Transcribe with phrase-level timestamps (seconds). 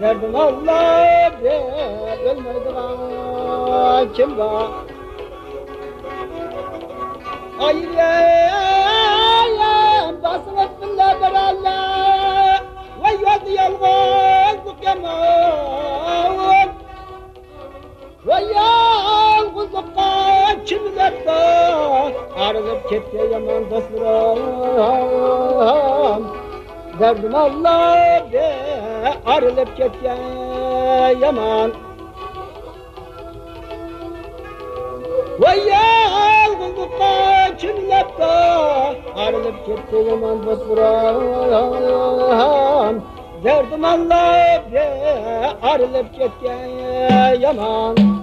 [0.00, 1.32] Derdin Allah
[2.24, 4.66] bilmedi bana kim var
[7.60, 9.62] Ay leylem
[10.22, 12.60] basılıp bile bir Allah
[13.02, 16.68] Ve yoldu yalgızlık yaman
[18.26, 24.38] Ve yalgızlıktan kimler var Arılıp kepke yaman dostlarım
[27.00, 27.96] Derdim Allah.
[28.32, 28.63] bilmedi
[29.34, 31.70] arilib ketgan yomon
[35.40, 37.12] voy yolg'iz butqa
[37.60, 38.32] kimlabda
[39.24, 41.94] arilib ketdi yomon butburon
[43.44, 44.72] dardimonlab
[45.72, 46.68] arilib ketgan
[47.44, 48.13] yomon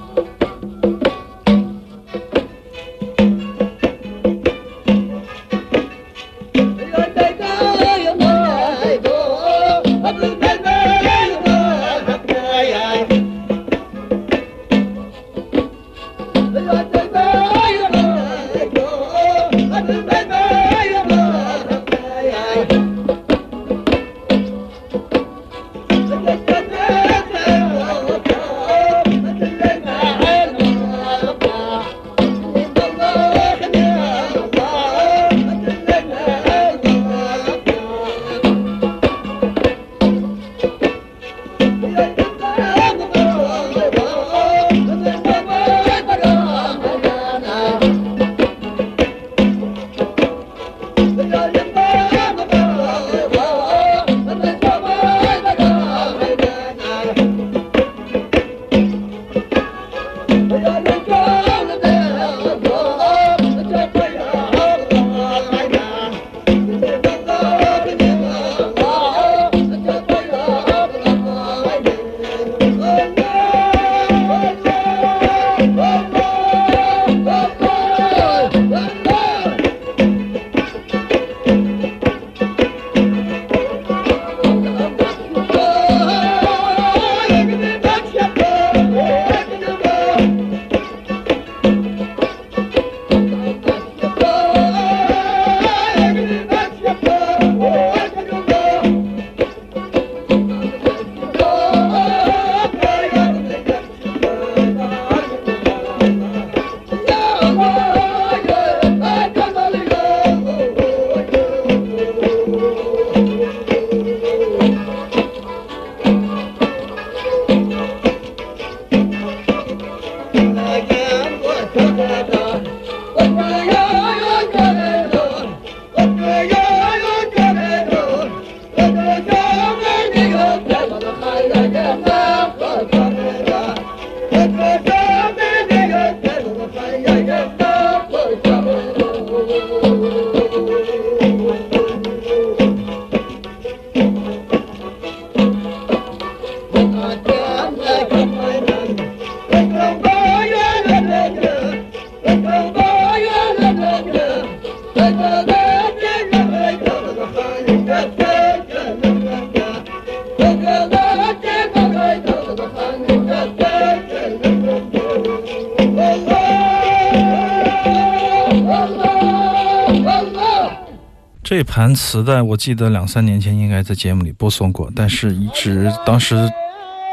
[171.81, 176.36] 南磁带我记得两三年前应该在节目里播送过，但是一直当时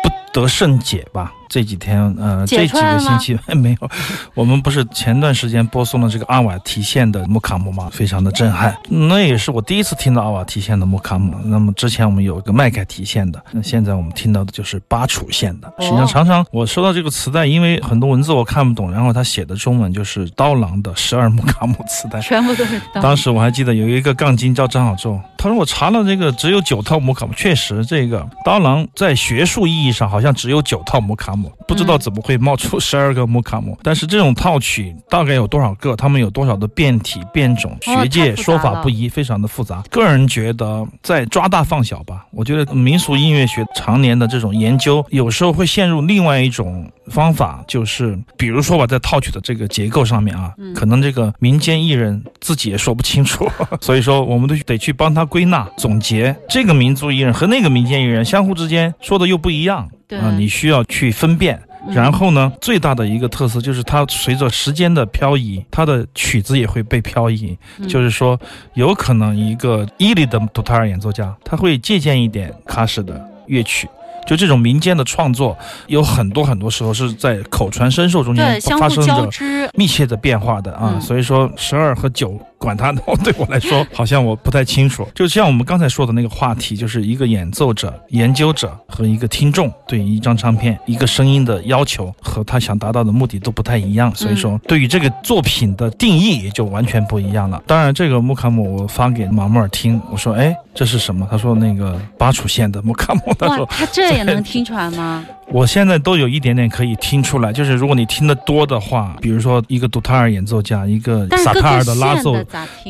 [0.03, 1.33] 不得甚解吧。
[1.49, 3.91] 这几天呃这几个星期 没有，
[4.35, 7.89] 我们不是前段时间播送了这个阿瓦提县的木卡姆吗？
[7.93, 11.35] 非常的震撼，那也是我第一次听到阿瓦提县的木卡姆。
[11.45, 15.73] 那么之前我们有一个麦凯提县的，那现在我们听到的就是巴楚县的。
[15.81, 22.21] 实际上，常常我收到这个磁带，因为很多文字我看不懂，然后他写的中文就是刀郎的十二 木卡姆磁带。
[22.21, 23.01] 全部都是刀。
[23.01, 33.77] 当时我还记得有一个杠精叫张小宙，他说我查了这个只有九套木卡姆，确实这个刀郎在学术意义上好像只有九套木卡姆，不知道怎么会冒出十二个木卡姆。
[33.83, 39.83] 但是这种套曲大概有多少个，他们有多少的变体变种，学界说法不一，非常的复杂。
[39.91, 50.75] 个人觉得在抓大放小吧，我觉得民俗音乐学常年的这种研究，有时候会陷入另外一种方法，就是比如说吧，在套曲的这个结构上面啊，嗯。
[50.75, 53.51] 可能这个民间艺人自己也说不清楚，
[53.81, 61.57] 所以说我们都得去帮他归纳总结，这个民族艺人和那个民间艺人相互之间说的又不一样对啊，你需要去分辨。
[61.57, 61.65] 嗯
[61.95, 67.57] 然后呢，最大的一个特色就是它随着时间的漂移，它的曲子也会被漂移。
[67.79, 68.39] 嗯就是说，
[68.75, 73.89] 有可能一个伊犁的图塔尔演奏家，他会借鉴一点喀什的乐曲。
[74.27, 75.57] 就这种民间的创作，
[75.87, 79.31] 有很多很多时候是在口传身授中间发生着，
[79.73, 80.93] 密切的变化的啊。
[80.97, 85.07] 嗯所以说，十二和九，管他呢，对我来说 好像我不太清楚。
[85.15, 97.63] 就像我们刚才说的那个话题，就是一个演奏者、研究者和一个听众对一张唱片、一个声音的要求和他想达到的目的都不太一样，所以说对于这个作品的定义也就完全不一样了。
[97.67, 105.25] 当然，这个木卡姆我发给马穆尔听，我说：“哎，这是什么？”他说：“那个巴楚县的木卡姆。”他哇说，他这也能 听出来吗？
[105.51, 112.37] 我现在都有一点点可以听出来，就是如果你听得多的话，比如说一个杜塔尔演奏家，一个萨塔尔的拉奏？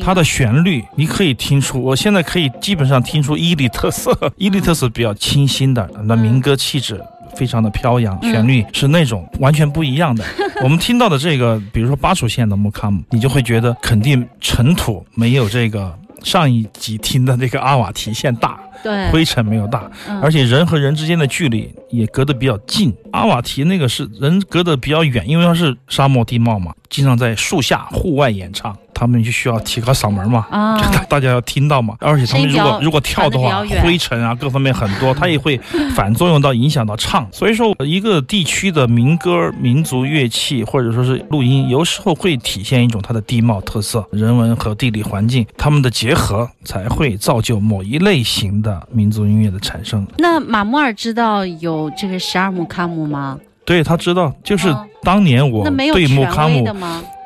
[0.01, 7.01] 它的旋律你可以听出，我现在可以基本上听出伊犁特色，伊犁特色比较清新的，那民歌气质。
[7.35, 10.25] 非常的飘扬，嗯旋律是那种完全不一样的。
[10.61, 20.19] 我们听到的这个，比如说巴楚县的木卡姆，你就会觉得肯定尘土没有这个上一集听的那个阿瓦提县大，对，灰尘没有大，嗯。
[20.21, 22.93] 而且人和人之间的距离也隔得比较近。
[23.11, 30.45] 阿瓦提那个是人隔得比较远，因为它是沙漠地貌嘛，经常在树下户外演唱，他们就需要提高嗓门嘛。
[30.49, 35.57] 啊就大大家要听到嘛，而且他们如果如果跳的话灰尘啊各方面很多，它也会
[35.95, 37.25] 反作用到影响到唱。
[37.31, 50.05] 所以说，一个地区的民歌、民族乐器或者说是录音，有时候会体现一种它的地貌特色、人文和地理环境，它们的结合才会造就某一类型的民族音乐的产生。
[50.17, 53.39] 那马穆尔知道有这个十二木卡姆吗？
[53.65, 56.65] 对他知道，就是哦当年我对木卡姆？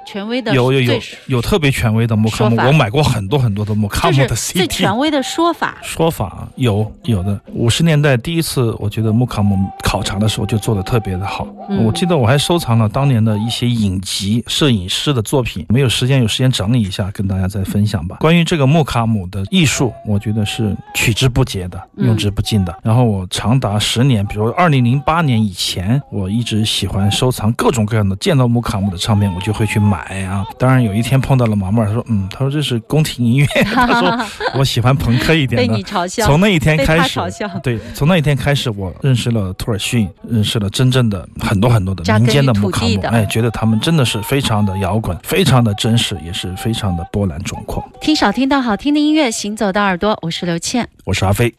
[0.06, 4.68] 权威的有有有有特别权威的穆卡姆，我买过很多很多的穆卡姆的 CD 最。
[4.68, 5.78] 权威的说法。
[5.82, 11.48] 说法有有的，五十年代第一次，我觉得穆卡姆考察的时候就做的特别的好。
[11.70, 18.18] 嗯我记得我还收藏了当年的一些影集、摄影师的作品，没有时间有时间整理一下，跟大家再分享吧。
[18.20, 22.78] 关于这个穆卡姆的艺术，我觉得是取之不竭的，嗯用之不尽的。
[22.84, 30.46] 然后我长达十年，比如二零零八年以前，我一直喜欢收藏各种各样的，见到穆卡姆的唱片，我就会去买啊。
[30.58, 34.26] 当然有一天碰到了毛毛，他说：“嗯，他说这是宫廷音乐， 他说
[34.56, 37.20] 我喜欢朋克一点被的。”你嘲笑，从那一天开始
[37.62, 47.84] 对，从那一天开始，我认识了托尔逊，认识了真正的很多很多的民间的木卡姆，哎，觉得他们真的是非常的摇滚，非常的真实，也是非常的波澜壮阔。
[48.02, 50.88] 听少听到好听的音乐，行走的耳朵，我是刘倩。
[51.06, 51.54] 我是阿飞。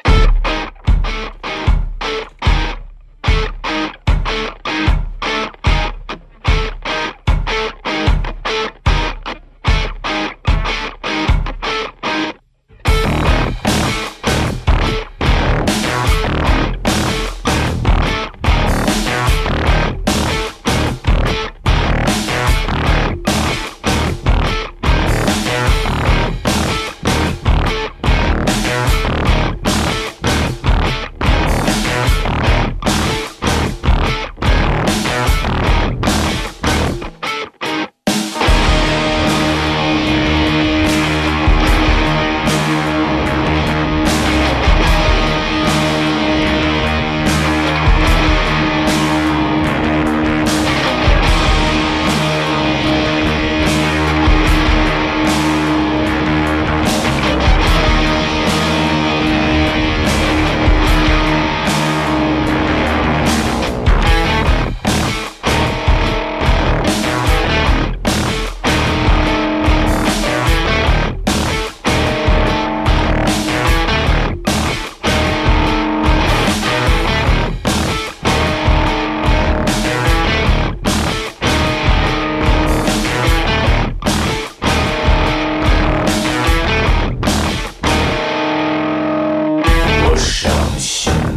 [90.17, 91.34] 伤心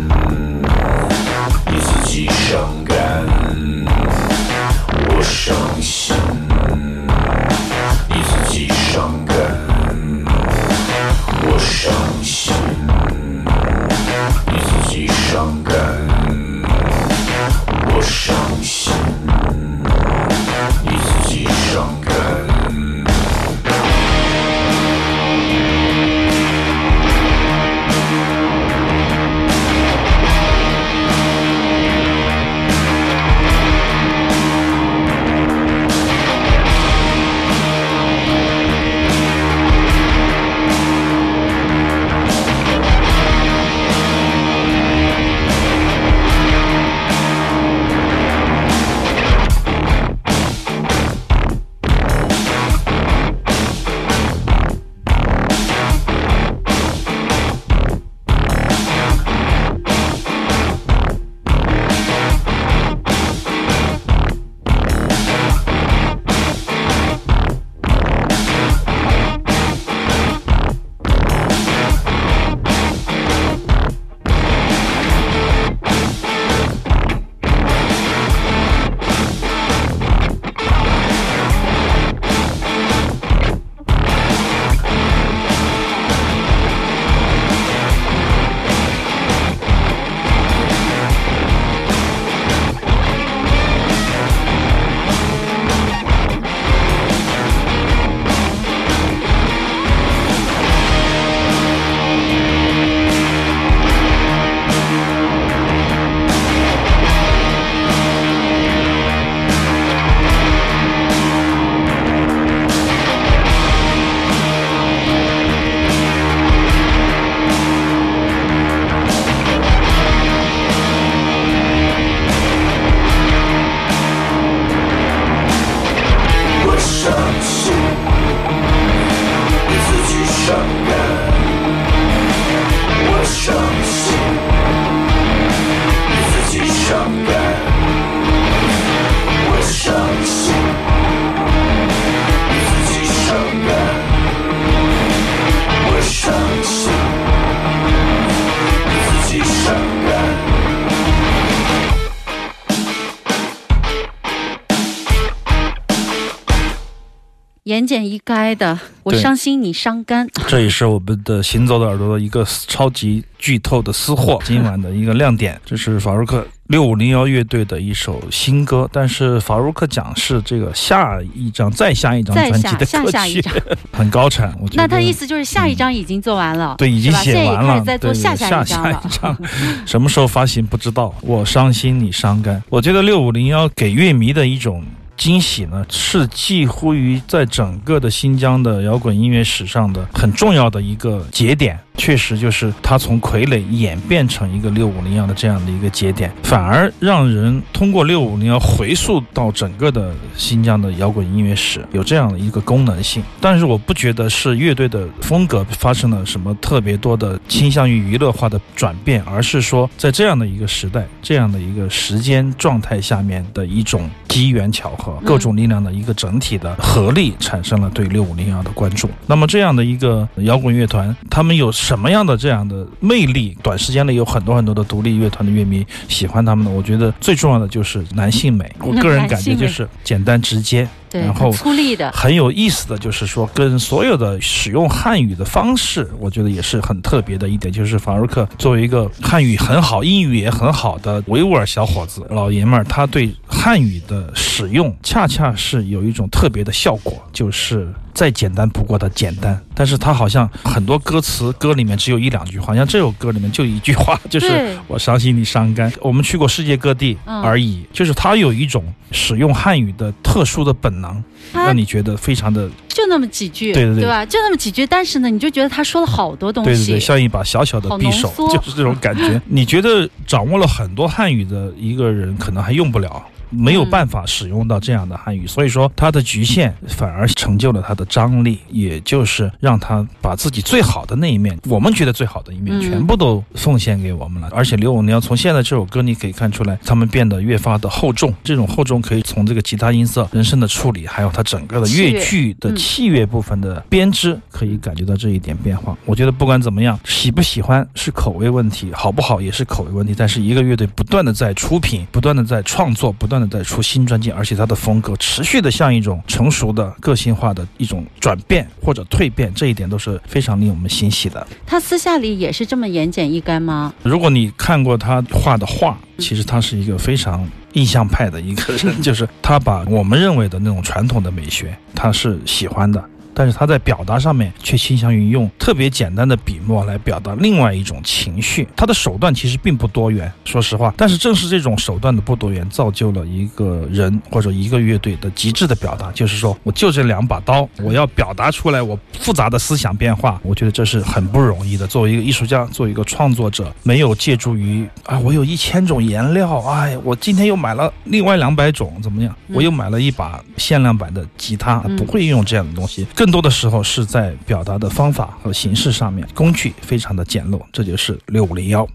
[157.67, 160.25] 言简意赅的，我伤心你伤肝。
[160.47, 165.59] 这也是我们的行走的耳朵的一个超级剧透的私货， 今晚的一个亮点。
[165.65, 173.53] 这是法瑞克六五零幺乐队的一首新歌，但是法鲁克讲是这个下一张、再下一张再专辑的下下歌曲，下一张，
[173.91, 174.55] 很高产。
[174.61, 179.09] 我觉得那他意思就是下一张已经做完了，对，已经写完了，现在做下下一张了一。
[179.09, 179.37] 张，
[179.85, 181.13] 什么时候发行不知道。
[181.19, 182.63] 我伤心，你伤肝。
[182.69, 184.81] 我觉得六五零幺给乐迷的一种。
[185.17, 191.77] 惊喜呢，是几乎于在整个的新疆的摇滚音乐史上的很重要的一个节点。
[191.97, 203.21] 确实，就是它从傀儡演变成一个六五零幺的这样的一个节点，反而让人通过六五零幺回溯到整个的新疆的摇滚音乐史，有这样的一个功能性。
[203.41, 219.09] 但是我不觉得是乐队的风格发生了什么特别多的倾向于娱乐化的转变，而是说在这样的一个时代、这样的一个时间状态下面的一种机缘巧合、各种力量的一个整体的合力，产生了对六五零幺的关注。
[219.25, 223.57] 那么这样的一个摇滚乐团，他们有什么样的这样的魅力？
[223.63, 226.69] 短时间内有很多很多的独立乐团的乐迷喜欢他们呢？
[226.69, 230.85] 我觉得最重要的就是男性美，我个人感觉就是简单直接。
[231.09, 247.87] 然后很粗粝的，很有意思的就是说，跟所有的使用汉语的方式，我觉得也是很特别的一点，就是法尔克作为一个汉语很好、英语也很好的维吾尔小伙子、老爷们儿，他对汉语的使用恰恰是有一种特别的效果，就是
[248.17, 249.59] 再简单不过的简单。
[249.75, 255.91] 但是他好像很多歌词歌里面只有一两句话，像这首歌里面就一句话， 就是我伤心你伤肝。
[256.01, 261.23] 我们去过世界各地嗯而已，就是他有一种使用汉语的特殊的本能。
[261.53, 264.25] 让你觉得非常的就那么几句，对对对吧？
[264.25, 269.41] 就那么几句，但是呢，你就觉得他说了好多东西，对对对，像一把小小的匕首，就是这种感觉。
[269.45, 273.23] 你觉得掌握了很多汉语的一个人，可能还用不了。
[273.49, 284.49] 没有办法使用到这样的汉语，所以说它的局限反而成就了它的张力，也就是让他把自己最好的那一面，我们觉得最好的一面，嗯全部都奉献给我们了。
[284.53, 288.33] 而且刘永年从现在这首歌你可以看出来，他们变得越发的厚重。
[288.43, 295.97] 这种厚重可以从这个吉他音色、人声的处理，还有它整个的器乐乐句的嗯器乐部分的编织，可以感觉到这一点变化。
[296.05, 300.13] 我觉得不管怎么样，喜不喜欢是口味问题，好不好也是口味问题。
[300.17, 311.45] 但是一个乐队不断的在出品，不断的在创作，不断的在出新专辑，而且他的风格持续的向一种成熟的、个性化的一种转变或者蜕变，这一点都是非常令我们欣喜的。
[311.65, 313.93] 他私下里也是这么言简意赅吗？
[314.03, 323.03] 如果你看过他画的画，其实他是一个非常印象派的一个人， 就是他把我们认为的那种传统的美学，他是喜欢的。
[323.37, 328.67] 但是他在表达上面却倾向于用特别简单的笔墨来表达另外一种情绪。
[328.75, 330.91] 他的手段其实并不多元，说实话。
[330.97, 336.11] 但是正是这种手段的不多元，造就了一个人或者一个乐队的极致的表达。
[336.13, 340.41] 就是说，我就这两把刀，我要表达出来我复杂的思想变化。
[340.41, 341.85] 我觉得这是很不容易的。
[341.85, 349.35] 作为一个艺术家，作为一个创作者，没有借助于啊，我有一千种颜料，哎，我今天又买了另外两百种，怎么样？
[349.49, 353.05] 我又买了一把限量版的吉他，不会用这样的东西。
[353.13, 358.87] 更更多的时候是在表达的方法和形式上面，工具非常的简陋，这就是六五零幺。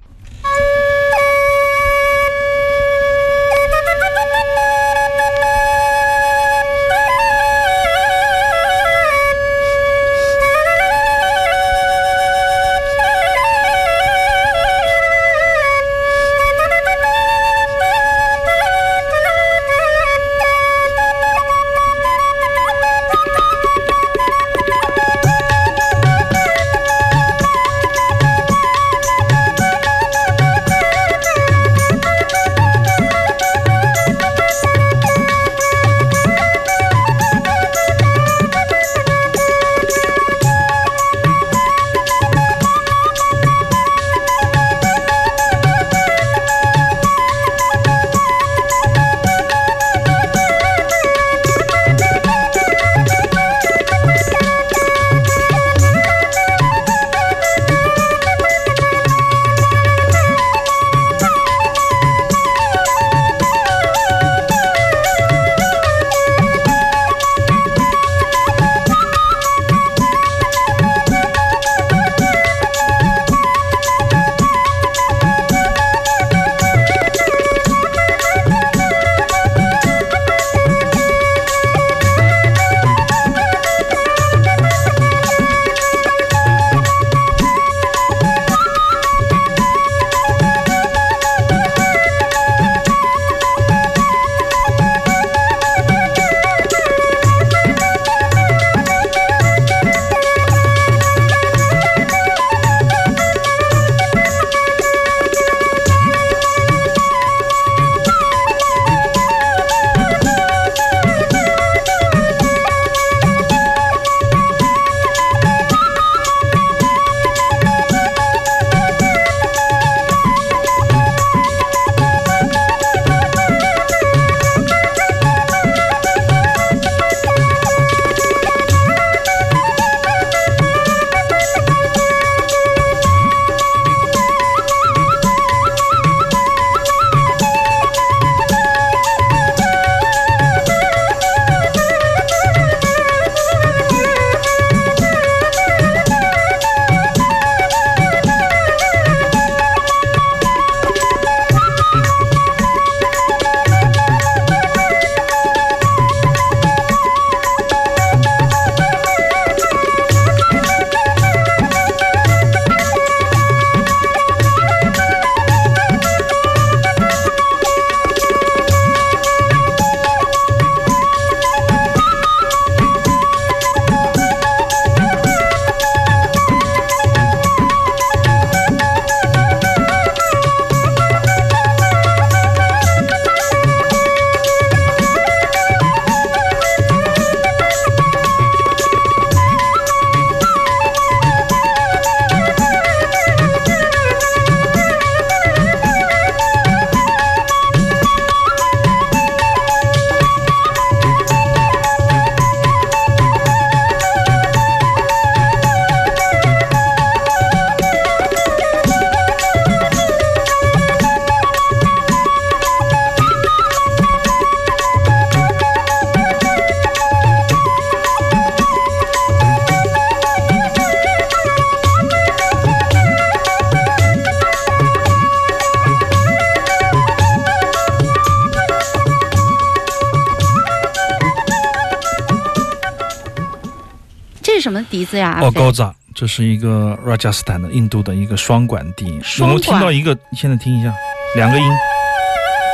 [235.13, 235.39] 子呀？
[235.43, 239.21] 哦，高扎，这是一个 Rajasthan 的印度的一个双管笛。
[239.39, 240.17] 有没有听到一个？
[240.35, 240.91] 现在听一下，
[241.37, 241.65] 两个音。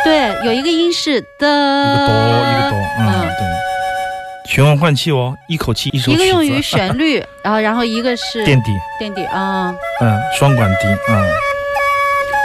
[0.05, 6.13] 对，有一个音是的，一个哆，一个哆，嗯，对，循环换气哦，一口气一首。
[6.13, 8.71] 一个用于旋律， 然后然后一个是垫底，
[9.01, 11.29] 垫底啊，嗯，双管笛，嗯。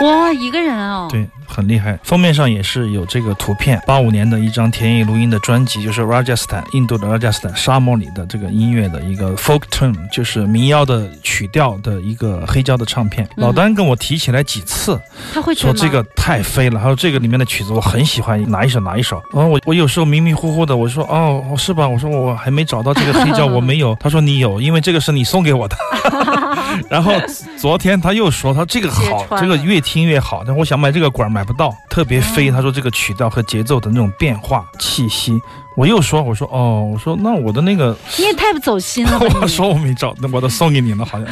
[0.08, 2.00] 哇，一个人哦，对，很厉害。
[2.04, 13.28] 封面上也是有这个图片，八五年的一张田野录音的专辑，就是 Rajasthan 印度的 Rajasthan 沙漠里的这个音乐的一个 folk tune，就是民谣的曲调的一个黑胶的唱片。
[13.36, 15.00] 老丹跟我提起来几次，
[15.34, 19.22] 他会说这个太飞了，还有这个里面的曲子我很喜欢，哪一首哪一首。
[19.32, 21.88] 然后我我有时候迷迷糊糊的，我说哦是吧？
[21.88, 23.96] 我说我还没找到这个黑胶， 我没有。
[24.00, 25.76] 他说你有，因为这个是你送给我的。
[26.90, 27.14] 然后
[27.58, 30.44] 昨天他又说他这个好，这个越听越好。
[30.46, 32.50] 但我想买这个管买不到，特别飞。
[32.52, 35.40] 他说这个曲调和节奏的那种变化气息。
[35.76, 39.20] 我又说，我说哦，我说那我的那个你也太不走心了。
[39.42, 41.28] 我说我没找，那我都送给你了，好像。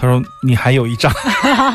[0.00, 1.12] 他说你还有一张，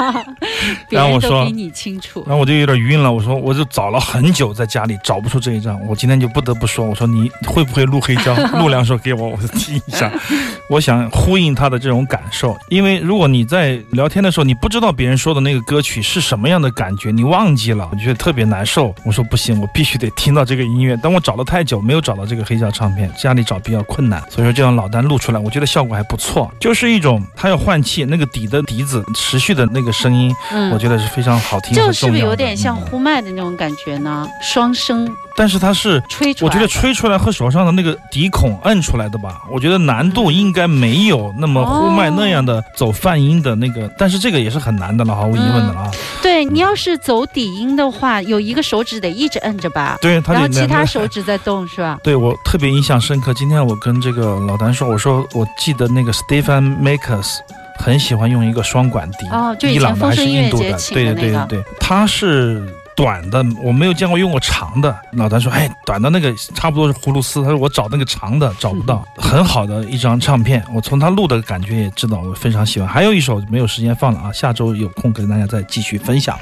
[0.89, 2.23] 然后我说比你清楚。
[2.25, 5.77] 然后我就有点晕了，我说我就找了很久，在家里找不出这一张。
[5.88, 8.33] 我今天就不得不说，我说你会不会录黑胶？
[8.59, 10.09] 录两首给我，我听一下。
[10.69, 18.93] 我想呼应他的这种感受，因为如果你在聊天的时候，你不知道别人说的那个歌曲是什么样的感觉，你忘记了，我觉得特别难受。
[19.03, 20.97] 我说不行，我必须得听到这个音乐。
[21.01, 22.03] 但我找了太久，没有。
[22.03, 31.73] 找到这个黑胶唱片，家里找比较困难，所以说就让老丹录出来，我觉得效果还不错，就是一种他要换气，那个底的笛子持续的那个声音，嗯，我觉得是非常好听。
[31.73, 34.28] 就是不是有点像呼麦的那种感觉呢？
[34.39, 35.12] 双声。
[35.36, 45.89] 但是它是吹出来，我觉得吹出来和手上的那个笛孔摁出来的吧，我觉得难度应该没有那么呼麦那样的走泛音的那个，但是这个也是很难的了，毫无疑问的了。
[46.21, 51.97] 对你要是走底音的话，有一个手指得一直摁着吧，对，然后其他手指在动是吧？
[52.04, 53.34] 对我特别印象深刻。
[53.34, 57.39] 今天我跟这个老丹说，我说我记得那个 Stephen Makers
[57.77, 60.71] 很喜欢用一个双管笛，哦，就伊朗的还是印度的？
[60.91, 62.63] 对对对对对，他是。
[62.95, 72.88] 短的我没有见过用过长的，老谭说，哎，短的那个差不多是葫芦丝，他说我找那个长的找不到，很好的一张唱片，我从他录的感觉也知道，我非常喜欢。
[72.88, 76.38] 还有一首没有时间放了啊，下周有空跟大家再继续分享。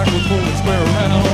[0.00, 1.29] I could pull and square around.